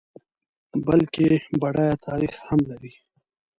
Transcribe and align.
بلکه 0.87 1.27
بډایه 1.61 1.95
تاریخ 2.07 2.33
هم 2.47 2.59
لري. 2.69 2.93